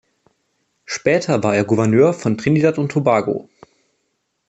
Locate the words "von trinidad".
2.15-2.79